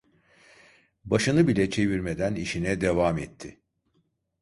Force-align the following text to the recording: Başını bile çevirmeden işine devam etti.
Başını 1.05 1.47
bile 1.47 1.69
çevirmeden 1.69 2.35
işine 2.35 2.81
devam 2.81 3.17
etti. 3.19 3.59